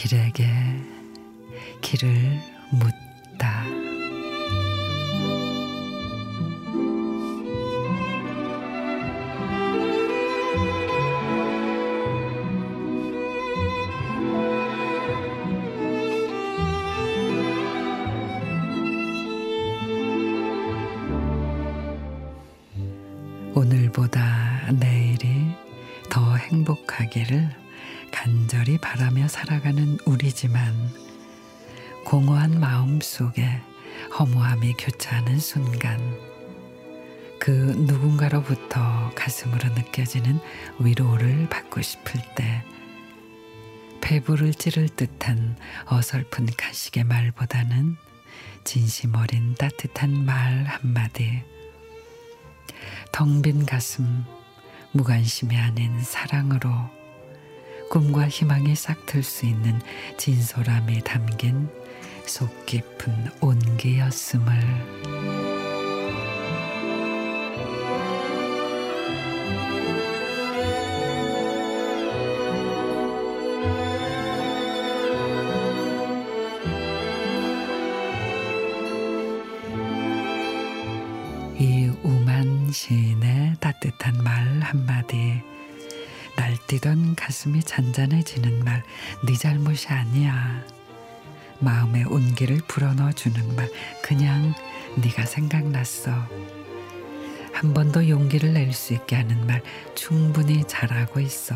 [0.00, 0.46] 길에게
[1.82, 2.40] 길을
[2.70, 3.64] 묻다.
[23.54, 25.54] 오늘보다 내일이
[26.08, 27.69] 더 행복하기를
[28.12, 30.74] 간절히 바라며 살아가는 우리지만
[32.04, 33.60] 공허한 마음 속에
[34.18, 35.98] 허무함이 교차하는 순간
[37.38, 40.38] 그 누군가로부터 가슴으로 느껴지는
[40.78, 42.62] 위로를 받고 싶을 때
[44.00, 45.56] 배부를 찌를 듯한
[45.86, 47.96] 어설픈 가식의 말보다는
[48.64, 51.42] 진심 어린 따뜻한 말 한마디.
[53.12, 54.24] 텅 빈 가슴
[54.92, 56.70] 무관심이 아닌 사랑으로
[57.90, 59.80] 꿈과 희망이 싹틀 수 있는
[60.16, 61.68] 진솔함이 담긴
[62.24, 64.52] 속 깊은 온기였음을.
[81.58, 85.49] 이 우만 시인의 따뜻한 말 한마디 날
[86.74, 88.84] 뛰던 가슴이 잔잔해지는 말
[89.26, 90.62] 네 잘못이 아니야.
[91.58, 93.68] 마음의 온기를 불어넣어 주는 말
[94.04, 94.54] 그냥
[94.96, 96.12] 네가 생각났어.
[97.52, 99.62] 한 번 더 용기를 낼 수 있게 하는 말
[99.96, 101.54] 충분히 잘하고 있어.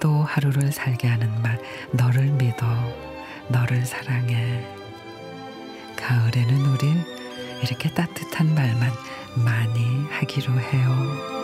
[0.00, 1.60] 또 하루를 살게 하는 말
[1.92, 2.64] 너를 믿어.
[3.48, 4.64] 너를 사랑해.
[5.96, 6.94] 가을에는 우리
[7.64, 8.92] 이렇게 따뜻한 말만
[9.44, 11.43] 많이 하기로 해요.